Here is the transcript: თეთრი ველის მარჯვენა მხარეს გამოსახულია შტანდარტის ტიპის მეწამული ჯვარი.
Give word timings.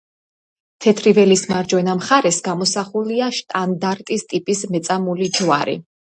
თეთრი 0.83 1.11
ველის 1.17 1.41
მარჯვენა 1.49 1.93
მხარეს 1.99 2.39
გამოსახულია 2.47 3.27
შტანდარტის 3.39 4.25
ტიპის 4.31 4.63
მეწამული 4.77 5.29
ჯვარი. 5.37 5.77